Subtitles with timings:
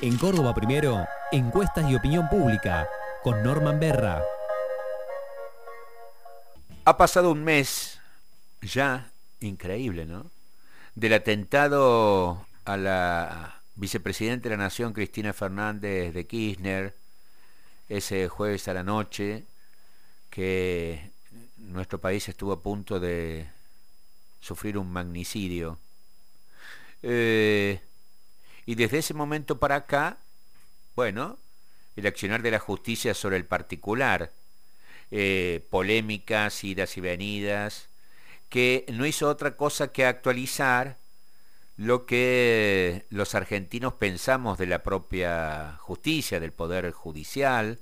[0.00, 2.88] En Córdoba Primero, encuestas y opinión pública,
[3.24, 4.22] con Norman Berra.
[6.84, 7.98] Ha pasado un mes,
[8.62, 9.10] ya
[9.40, 10.30] increíble, ¿no?
[10.94, 16.94] Del atentado a la vicepresidenta de la Nación, Cristina Fernández de Kirchner,
[17.88, 19.46] ese jueves a la noche,
[20.30, 21.10] que
[21.56, 23.48] nuestro país estuvo a punto de
[24.40, 25.76] sufrir un magnicidio.
[27.02, 27.80] Eh,
[28.68, 30.18] y desde ese momento para acá,
[30.94, 31.38] bueno,
[31.96, 34.30] el accionar de la justicia sobre el particular,
[35.10, 37.88] eh, polémicas, idas y venidas,
[38.50, 40.98] que no hizo otra cosa que actualizar
[41.78, 47.78] lo que los argentinos pensamos de la propia justicia, del poder judicial,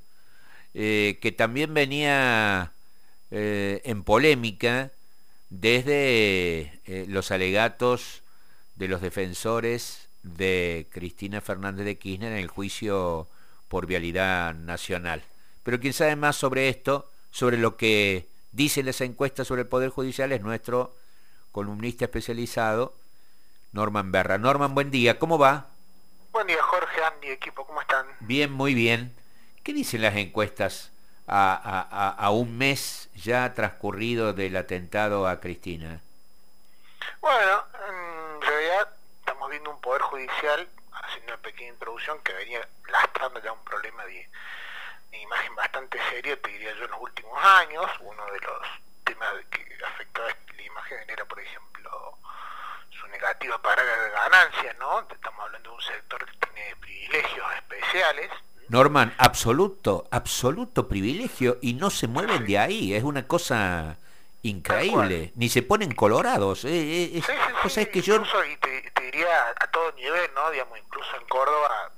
[0.73, 2.75] eh, que también venía
[3.33, 4.93] eh, en polémica
[5.51, 8.23] desde los alegatos
[8.77, 13.29] de los defensores de Cristina Fernández de Kirchner en el juicio
[13.69, 15.23] por vialidad nacional.
[15.63, 19.91] Pero quien sabe más sobre esto, sobre lo que dicen las encuestas sobre el Poder
[19.91, 20.97] Judicial, es nuestro
[21.53, 22.95] columnista especializado,
[23.73, 24.39] Norman Berra.
[24.39, 25.69] Norman, buen día, ¿cómo va?
[26.33, 28.07] Buen día, Jorge, Andy, equipo, ¿cómo están?
[28.21, 29.15] Bien, muy bien.
[29.63, 30.93] ¿Qué dicen las encuestas
[31.27, 36.01] a, a un mes ya transcurrido del atentado a Cristina?
[37.21, 43.41] Bueno, en realidad estamos viendo un poder judicial, haciendo una pequeña introducción, que venía lastrando
[43.41, 44.29] ya un problema de,
[45.13, 47.87] imagen bastante serio, te diría yo, en los últimos años.
[48.01, 48.63] Uno de los
[49.05, 50.27] temas que afectaba
[50.57, 52.19] la imagen era, por ejemplo,
[52.91, 55.07] su negativa para de ganancias, ¿no?
[55.09, 58.31] Estamos hablando de un sector que tiene privilegios especiales.
[58.69, 63.97] Norman, absoluto, absoluto privilegio y no se mueven de ahí, es una cosa
[64.49, 66.65] increíble, ni se ponen colorados.
[66.65, 67.23] Eh, eh,
[67.65, 68.23] es, que yo...
[68.45, 70.51] y te, diría a todo nivel, ¿no?
[70.51, 71.93] Digamos, incluso en Córdoba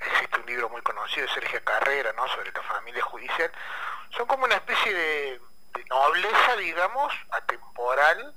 [0.00, 2.26] existe un libro muy conocido de Sergio Carrera, ¿no?
[2.28, 3.50] Sobre la familia judicial.
[4.16, 5.40] Son como una especie de,
[5.88, 8.34] nobleza, digamos, atemporal,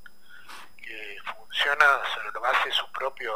[0.77, 3.33] que funciona sobre la base de su propio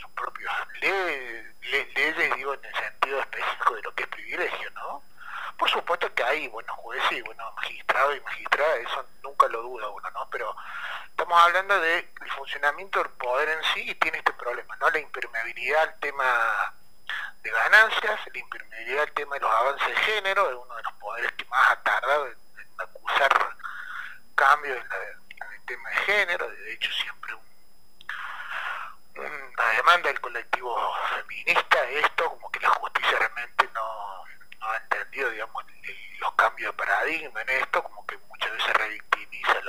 [0.00, 5.02] sus propios leyes, digo, en el sentido específico de lo que es privilegio, ¿no?
[5.58, 9.88] Por supuesto que hay buenos jueces y buenos magistrados y magistradas, eso nunca lo duda
[9.88, 10.28] uno, ¿no?
[10.30, 10.56] Pero
[11.10, 12.06] estamos hablando del
[12.36, 14.90] funcionamiento del poder en sí y tiene este problema, ¿no?
[14.90, 16.74] La impermeabilidad al tema
[17.42, 20.92] de ganancias, la impermeabilidad al tema de los avances de género, es uno de los
[20.94, 22.36] poderes que más ha tardado en,
[22.78, 23.56] acusar
[24.34, 27.34] cambios en, el tema de género, de hecho siempre
[29.16, 34.24] una demanda del colectivo feminista esto, como que la justicia realmente no
[34.60, 35.64] no ha entendido, digamos,
[36.20, 39.60] los cambios de paradigma en esto, como que muchas veces revictimiza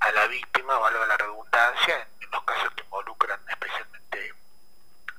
[0.00, 4.34] a la víctima, valga la redundancia, en, los casos que involucran especialmente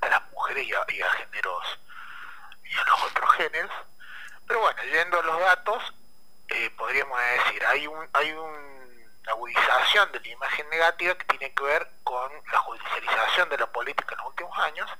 [0.00, 1.78] a las mujeres y a, géneros
[2.64, 3.70] y a los otros géneros.
[4.46, 5.94] Pero bueno, yendo a los datos,
[6.48, 8.72] eh, podríamos decir, hay un, hay un
[9.26, 14.14] agudización de la imagen negativa que tiene que ver con la judicialización de la política
[14.14, 14.90] en los últimos años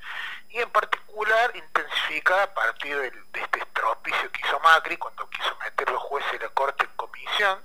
[0.49, 5.91] y en particular intensificada a partir de, este estropicio que hizo Macri cuando quiso meter
[5.91, 7.63] los jueces de la Corte en comisión,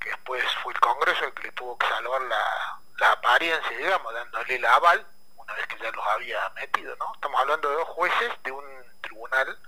[0.00, 4.60] que después fue el Congreso el que le tuvo que salvar la, apariencia, digamos, dándole
[4.60, 5.04] la aval,
[5.36, 7.12] una vez que ya los había metido, ¿no?
[7.14, 8.64] Estamos hablando de dos jueces de un
[9.00, 9.58] tribunal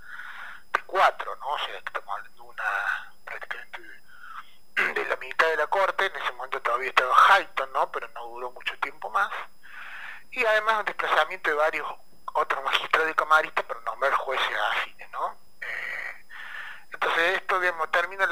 [0.71, 1.49] de cuatro, ¿no?
[1.49, 3.81] O sea, estamos hablando de una prácticamente
[4.93, 7.91] de la mitad de la corte, en ese momento todavía estaba Hayton, ¿no?
[7.91, 9.31] pero no duró mucho tiempo más,
[10.31, 11.87] y además un desplazamiento de varios
[12.33, 15.35] otros magistrados y camaristas para nombrar jueces afines, ¿no?
[15.61, 15.97] Eh,
[16.93, 17.59] entonces esto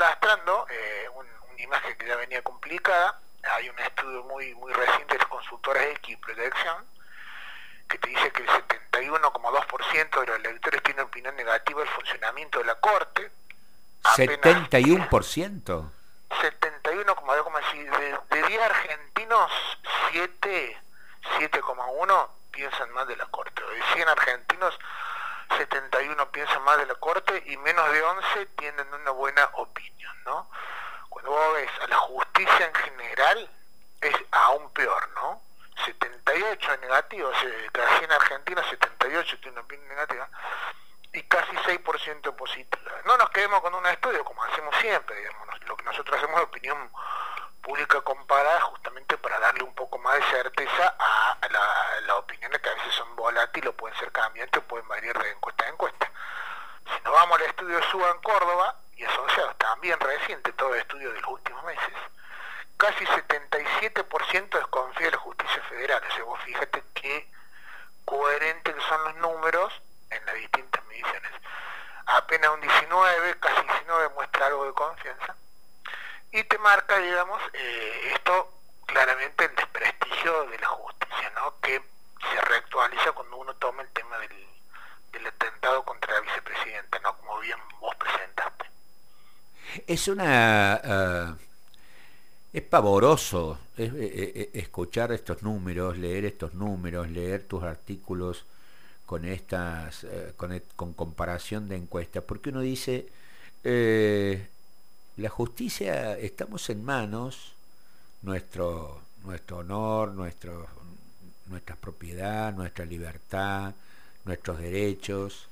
[0.05, 5.19] lastrando eh, una imagen que ya venía complicada, hay un estudio muy muy reciente de
[5.19, 6.85] los consultores X Protección,
[7.87, 12.65] que te dice que el 71,2% de los electores tiene opinión negativa del funcionamiento de
[12.65, 13.31] la Corte.
[14.03, 15.89] ¿71%?
[16.29, 19.51] 71,2, de, de 10 argentinos,
[20.11, 20.81] 7,
[21.39, 23.61] 7,1 piensan más de la Corte.
[23.63, 24.77] De 100 argentinos,
[25.57, 30.49] 71 piensan más de la Corte y menos de 11 tienen una buena opinión, ¿no?
[31.09, 33.49] Cuando vos ves a la justicia en general,
[34.01, 35.41] es aún peor, ¿no?
[35.85, 37.35] 78 negativos,
[37.71, 40.29] cada 100 argentinos, 78 tienen una opinión negativa
[41.13, 42.91] y casi 6% positiva.
[43.05, 46.47] No nos quedemos con un estudio como hacemos siempre, digamos, lo que nosotros hacemos es
[46.47, 46.91] opinión
[47.65, 52.69] pública comparada justamente para darle un poco más de certeza a las la opiniones que
[52.69, 56.11] a veces son volátiles o pueden ser cambiantes o pueden variar de encuesta a encuesta.
[56.85, 60.81] Si nos vamos al estudio de SUBA en Córdoba, y asociado también reciente, todo el
[60.81, 61.93] estudio de los últimos meses,
[62.77, 66.03] casi 77% desconfía de la justicia federal.
[66.07, 67.27] O sea, vos fíjate qué
[68.05, 69.73] coherentes que son los números
[70.11, 71.31] en las distintas mediciones.
[72.05, 75.35] Apenas un 19, casi 19 muestra algo de confianza
[77.01, 78.51] digamos, eh, esto
[78.85, 81.59] claramente el desprestigio de la justicia, ¿no?
[81.61, 81.81] Que
[82.31, 84.31] se reactualiza cuando uno toma el tema del,
[85.11, 87.17] del atentado contra la vicepresidenta, ¿no?
[87.17, 88.65] Como bien vos presentaste.
[89.87, 90.81] Es una...
[90.83, 91.45] Uh,
[92.53, 93.91] es pavoroso es,
[94.53, 98.45] escuchar estos números, leer estos números, leer tus artículos
[99.05, 103.09] con estas, eh, con, con, comparación de encuestas, porque uno dice,
[103.63, 104.47] eh,
[105.17, 107.53] la justicia, estamos en manos,
[108.21, 113.73] nuestro, nuestro honor, nuestra propiedad, nuestra libertad,
[114.25, 115.47] nuestros derechos,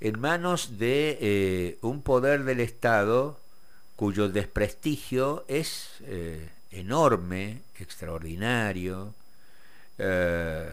[0.00, 3.38] en manos de eh, un poder del Estado
[3.96, 9.14] cuyo desprestigio es eh, enorme, extraordinario,
[9.98, 10.68] eh,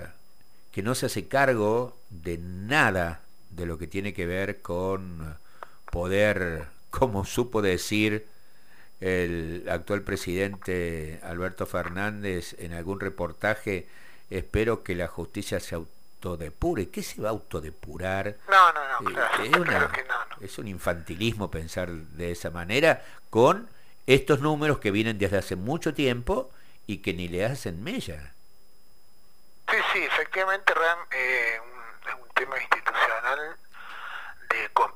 [0.71, 5.37] que no se hace cargo de nada de lo que tiene que ver con
[5.89, 6.67] poder,
[6.97, 8.25] como supo decir
[9.01, 13.87] el actual presidente Alberto Fernández en algún reportaje,
[14.29, 16.89] espero que la justicia se autodepure.
[16.89, 18.37] ¿Qué se va a autodepurar?
[18.49, 19.91] No, no, no, eh, es, una,
[20.39, 23.67] es un infantilismo pensar de esa manera con
[24.07, 26.49] estos números que vienen desde hace mucho tiempo
[26.87, 28.33] y que ni le hacen mella.
[29.69, 31.59] Sí, sí, efectivamente, Ram, eh,
[32.07, 33.57] es un tema institucional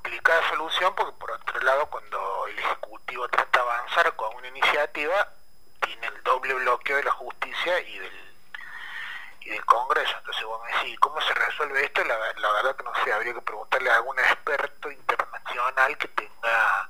[0.09, 5.27] complicada solución porque por otro lado cuando el Ejecutivo trata de avanzar con una iniciativa
[5.81, 8.35] tiene el doble bloqueo de la justicia y del
[9.41, 10.15] y del Congreso.
[10.17, 12.03] Entonces vos me decís, ¿cómo se resuelve esto?
[12.05, 16.89] La, la verdad que no sé, habría que preguntarle a algún experto internacional que tenga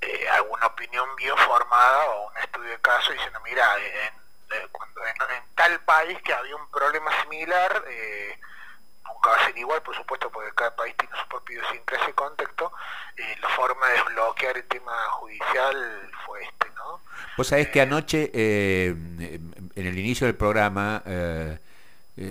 [0.00, 5.54] eh, alguna opinión bien formada o un estudio de caso diciendo, mira, en, cuando en,
[5.54, 8.31] tal país que había un problema similar, eh,
[9.22, 12.12] nunca va a ser igual, por supuesto, porque cada país tiene su propio idiosincrasia y
[12.12, 12.72] contexto,
[13.16, 17.00] eh, la forma de desbloquear el tema judicial fue este, ¿no?
[17.36, 21.02] Vos sabés que anoche, en el inicio del programa,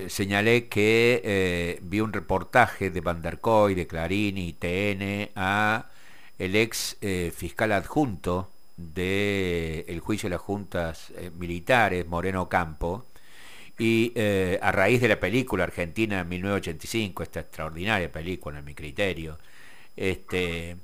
[0.08, 5.86] señalé que vi un reportaje de Van der Koy, de Clarín y TN a
[6.42, 13.06] el ex eh, fiscal adjunto del el juicio de las juntas eh, militares, Moreno Campo,
[13.82, 18.76] y eh, a raíz de la película Argentina en 1985, esta extraordinaria película en mi
[18.76, 19.40] criterio,
[19.98, 20.78] este,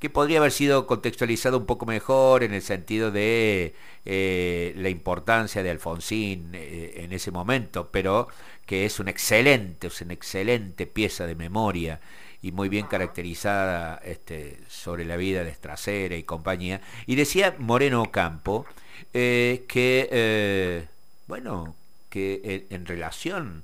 [0.00, 3.74] que podría haber sido contextualizado un poco mejor en el sentido de
[4.04, 8.28] la importancia de Alfonsín en ese momento, pero
[8.66, 12.00] que es un excelente, es una excelente pieza de memoria
[12.42, 16.80] y muy bien caracterizada este, sobre la vida de Estracera y compañía.
[17.06, 18.66] Y decía Moreno Campo
[19.12, 20.86] eh, que, eh,
[21.26, 21.74] bueno,
[22.10, 23.62] que en, relación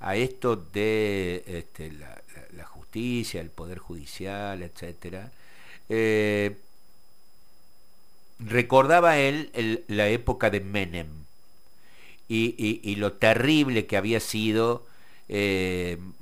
[0.00, 5.30] a esto de este, la, justicia, el poder judicial, etcétera,
[5.90, 6.56] eh,
[8.38, 11.08] recordaba él la época de Menem
[12.28, 14.86] y, lo terrible que había sido,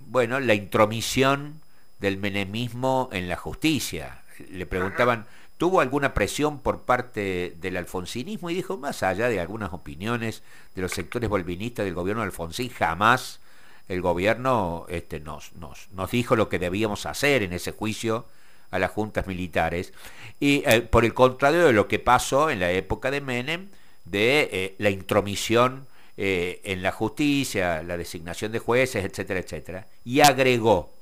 [0.08, 1.61] bueno, la intromisión
[2.00, 4.22] del menemismo en la justicia.
[4.50, 5.26] Le preguntaban,
[5.58, 8.50] ¿tuvo alguna presión por parte del alfonsinismo?
[8.50, 10.43] Y dijo, más allá de algunas opiniones
[10.75, 13.41] de los sectores volvinistas del gobierno de Alfonsín, jamás
[13.88, 18.27] el gobierno este, nos, nos, nos dijo lo que debíamos hacer en ese juicio
[18.70, 19.93] a las juntas militares.
[20.41, 23.69] Y eh, por el contrario de lo que pasó en la época de Menem,
[24.05, 25.86] de eh, la intromisión
[26.17, 29.86] eh, en la justicia, la designación de jueces, etcétera, etcétera.
[30.05, 30.93] Y agregó,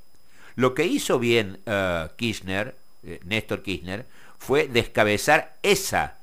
[0.56, 2.76] lo que hizo bien uh, Kirchner,
[3.24, 4.06] Néstor Kirchner,
[4.38, 6.18] fue descabezar esa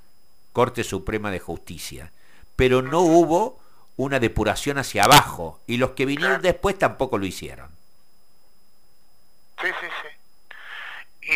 [0.53, 2.11] Corte Suprema de Justicia,
[2.55, 3.59] pero no hubo
[3.97, 7.69] una depuración hacia abajo y los que vinieron después tampoco lo hicieron.
[9.61, 10.07] Sí, sí, sí.
[11.21, 11.35] Y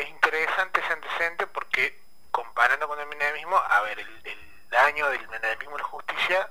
[0.00, 1.98] es interesante ese antecedente porque
[2.30, 4.38] comparando con el menemismo, a ver, el, el
[4.70, 6.50] daño del menemismo en la justicia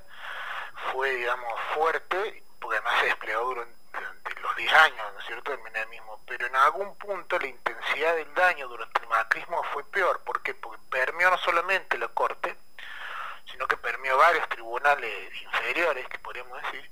[0.92, 3.81] fue, digamos, fuerte, porque además se desplegó durante
[4.62, 8.68] 10 años, ¿no es cierto?, del menemismo, pero en algún punto la intensidad del daño
[8.68, 10.24] durante el macrismo fue peor.
[10.24, 10.54] ¿Por qué?
[10.54, 12.56] Porque permeó no solamente la Corte,
[13.50, 16.92] sino que permeó varios tribunales inferiores, que podríamos decir,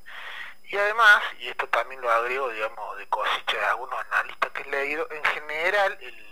[0.63, 4.71] y además, y esto también lo agrego, digamos, de cosecha de algunos analistas que he
[4.71, 6.29] leído, en general el,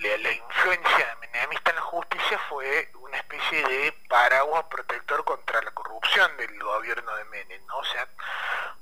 [0.00, 5.70] la, influencia de menemista en la justicia fue una especie de paraguas protector contra la
[5.70, 7.78] corrupción del gobierno de Menem, ¿no?
[7.78, 8.06] O sea,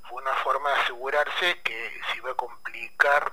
[0.09, 3.33] fue una forma de asegurarse que se iba a complicar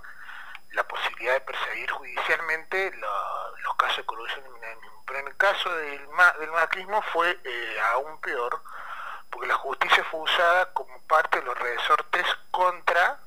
[0.71, 2.91] la posibilidad de perseguir judicialmente
[3.63, 4.43] los casos de corrupción
[5.05, 6.07] Pero en el caso del,
[6.39, 8.61] del macrismo fue eh, aún peor,
[9.29, 13.19] porque la justicia fue usada como parte de los resortes contra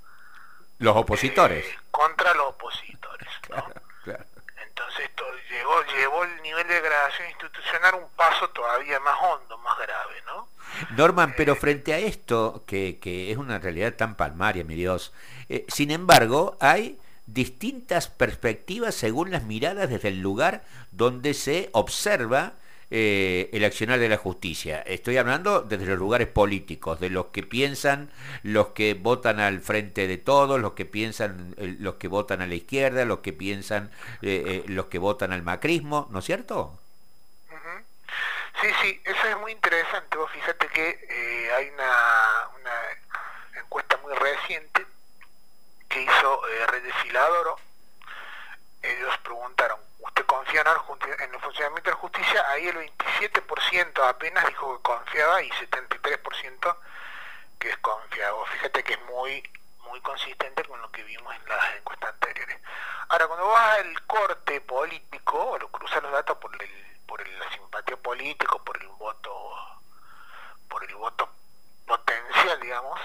[0.79, 1.65] los opositores.
[1.65, 3.29] Eh, contra los opositores.
[3.51, 3.65] ¿no?
[4.57, 9.79] Entonces esto llegó, llevó el nivel de degradación institucional un paso todavía más hondo, más
[9.79, 9.94] grave.
[10.97, 15.13] Norman, pero frente a esto, que, que es una realidad tan palmaria, mi Dios,
[15.49, 22.55] eh, sin embargo, hay distintas perspectivas según las miradas desde el lugar donde se observa
[22.91, 24.81] eh, el accionar de la justicia.
[24.83, 28.11] Estoy hablando desde los lugares políticos, de los que piensan,
[28.43, 32.47] los que votan al frente de todos, los que piensan, eh, los que votan a
[32.47, 33.91] la izquierda, los que piensan,
[34.21, 36.79] los que votan al macrismo, ¿no es cierto?
[38.61, 40.17] Sí, sí, eso es muy interesante.
[40.17, 44.87] Vos fíjate que hay una, una encuesta muy reciente
[45.89, 46.41] que hizo
[46.83, 47.57] Desfiladoro.
[48.83, 54.77] Ellos preguntaron usted confía en el funcionamiento de la justicia, ahí el 27% apenas dijo
[54.77, 56.77] que confiaba y 73%
[57.59, 58.47] que desconfiaba.
[58.47, 59.43] Fíjate que es muy
[59.85, 62.59] muy consistente con lo que vimos en las encuestas anteriores.
[63.09, 67.49] Ahora, cuando vas al corte político, o lo cruzas los datos por el, por la
[67.53, 69.31] simpatía política, por el voto,
[70.69, 71.29] por el voto
[71.87, 73.01] potencial, digamos,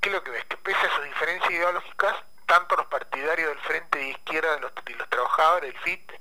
[0.00, 0.44] ¿qué es lo que ves?
[0.46, 2.16] Que pese a sus diferencias ideológicas,
[2.46, 4.72] tanto los partidarios del Frente de Izquierda de los,
[5.08, 6.12] Trabajadores, el FIT,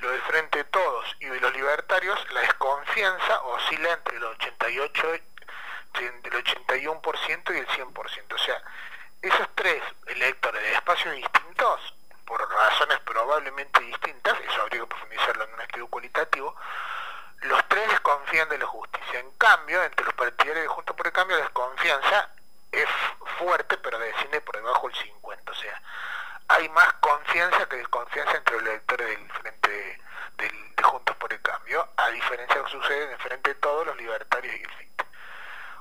[0.00, 5.14] lo del Frente de Todos y de los Libertarios, la desconfianza oscila entre el 88,
[5.14, 5.22] el
[5.94, 8.34] 81% y el 100%.
[8.34, 8.62] O sea,
[9.22, 11.94] esos tres electores de espacios distintos,
[12.58, 16.56] razones probablemente distintas, eso habría que profundizarlo en un estudio cualitativo,
[17.42, 19.20] los tres desconfían de la justicia.
[19.20, 22.30] En cambio, entre los partidarios de Juntos por el Cambio, la desconfianza
[22.72, 22.88] es
[23.38, 25.52] fuerte, pero desciende por debajo del 50.
[25.52, 25.82] O sea,
[26.48, 29.70] hay más confianza que desconfianza entre los electores del Frente
[30.38, 33.60] de, Juntos por el Cambio, a diferencia de lo que sucede en el Frente de
[33.60, 35.02] todos los libertarios y el FIT.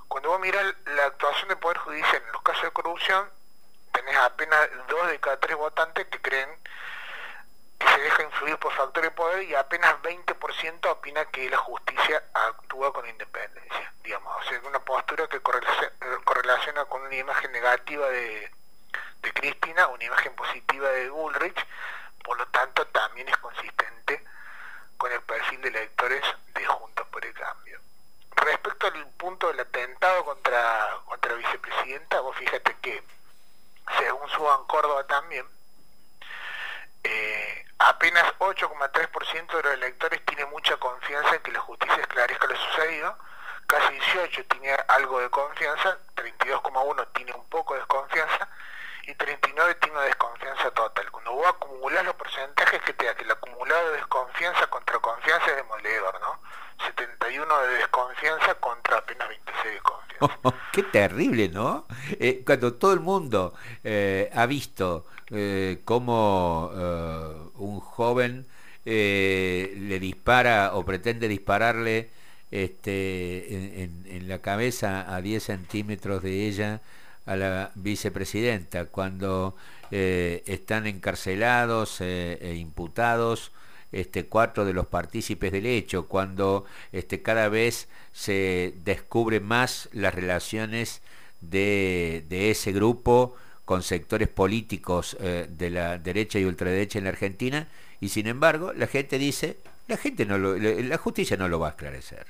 [0.08, 3.30] Cuando vos mirás la actuación del Poder Judicial en los casos de corrupción,
[4.26, 6.50] apenas dos de cada tres votantes que creen
[7.80, 12.24] que se deja influir por factores de poder y apenas 20% opina que la justicia
[12.34, 18.52] actúa con independencia, digamos, o sea, una postura que correlaciona con una imagen negativa de,
[19.22, 21.68] de Cristina, una imagen positiva de Bullrich,
[22.24, 24.24] por lo tanto también es consistente
[24.98, 27.80] con el perfil de electores de Juntos por el Cambio.
[28.36, 33.04] Respecto al punto del atentado contra, contra la vicepresidenta, vos fíjate que,
[34.00, 35.46] según Suban Córdoba también,
[37.04, 42.56] eh, apenas 8,3% de los electores tiene mucha confianza en que la justicia esclarezca lo
[42.56, 43.18] sucedido,
[43.68, 48.50] casi 18 tiene algo de confianza, 32,1 tiene un poco de desconfianza
[49.04, 51.10] y 39 tiene una desconfianza total.
[51.12, 55.48] Cuando vos acumulás los porcentajes que te da que el acumulado de desconfianza contra confianza
[55.48, 56.42] es demoledor, ¿no?
[56.86, 60.58] 71 de desconfianza contra apenas 26 de confianza.
[60.72, 61.86] qué terrible, ¿no?
[62.12, 63.54] Eh, cuando todo el mundo
[63.84, 66.72] eh, ha visto eh, cómo
[67.56, 68.46] un joven
[68.86, 72.10] le dispara o pretende dispararle
[72.52, 76.82] este, en la cabeza a 10 centímetros de ella,
[77.26, 79.58] a la vicepresidenta cuando
[79.92, 83.52] están encarcelados e imputados
[83.92, 90.14] este, cuatro de los partícipes del hecho, cuando este, cada vez se descubren más las
[90.14, 91.02] relaciones
[91.42, 97.68] de, ese grupo con sectores políticos eh, de la derecha y ultraderecha en la Argentina,
[98.00, 101.68] y sin embargo la gente dice, la gente no lo, la justicia no lo va
[101.68, 102.28] a esclarecer.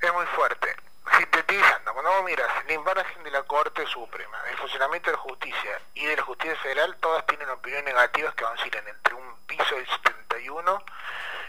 [0.00, 0.81] Es muy fuerte
[1.60, 6.06] cuando vos miras la imagen de la Corte Suprema, el funcionamiento de la justicia y
[6.06, 10.84] de la justicia federal, todas tienen opiniones negativas que oscilan entre un piso del 71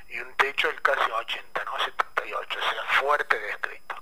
[0.10, 1.79] y un techo del casi 80, ¿no?
[1.79, 3.95] 78, o sea, fuerte descrito.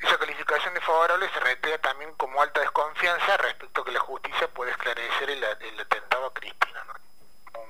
[0.00, 4.72] Esa calificación desfavorable se retea también como alta desconfianza respecto a que la justicia puede
[4.72, 6.84] esclarecer el, atentado a Cristina.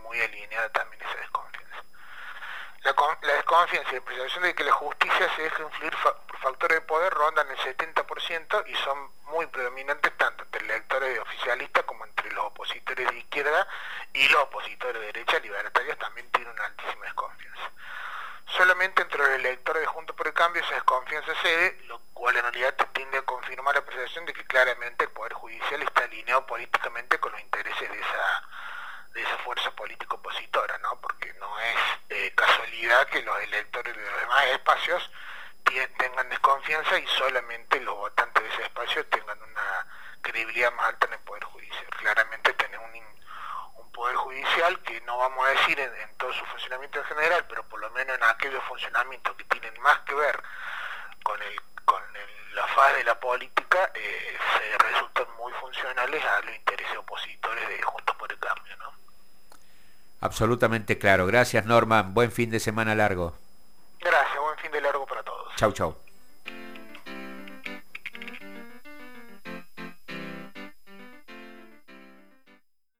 [0.02, 1.76] Muy alineada también esa desconfianza.
[2.80, 5.94] La, desconfianza y la percepción de que la justicia se deja influir
[6.42, 12.04] factores de poder rondan el 70% y son muy predominantes tanto entre electores oficialistas como
[12.04, 13.66] entre los opositores de izquierda
[14.12, 17.70] y los opositores de derecha libertarios también tienen una altísima desconfianza.
[18.46, 22.42] Solamente entre los electores de Juntos por el Cambio esa desconfianza cede, lo cual en
[22.42, 27.18] realidad tiende a confirmar la percepción de que claramente el Poder Judicial está alineado políticamente
[27.20, 28.48] con los intereses de esa
[29.14, 30.98] de esa fuerza política opositora, ¿no?
[30.98, 31.76] Porque no es
[32.08, 35.10] eh, casualidad que los electores de los demás espacios
[35.98, 39.86] tengan desconfianza y solamente los votantes de ese espacio tengan una
[40.20, 41.86] credibilidad más alta en el Poder Judicial.
[41.98, 42.92] Claramente tener un,
[43.92, 44.16] Poder
[44.80, 48.16] Que no vamos a decir en, todo su funcionamiento en general, pero por lo menos
[48.16, 50.42] en aquellos funcionamientos que tienen más que ver
[51.22, 52.02] con el con
[52.54, 57.82] la faz de la política, eh, se resultan muy funcionales a los intereses opositores de
[57.82, 58.92] Juntos por el Cambio, ¿no?
[60.20, 61.26] Absolutamente claro.
[61.26, 62.14] Gracias, Norman.
[62.14, 63.34] Buen fin de semana largo.
[64.00, 65.54] Gracias, buen fin de largo para todos.
[65.56, 66.11] Chau, chau.